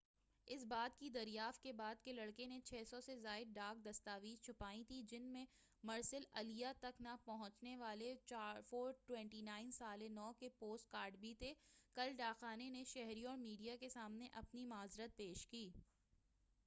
[0.47, 5.01] اس بات کی دریافت کے بعد کہ لڑکے نے 600 سے زائد ڈاک دستاویزچھپائی تھی
[5.09, 5.43] جن میں
[5.83, 11.53] مرسل الیہ تک نہ پہنچنے والے 429 سال نو کے پوسٹ کارڈ بھی تھے
[11.97, 15.69] کل ڈاکخانے نے شہریوں اور میڈیا کے سامنے اپنی معذرت پیش کی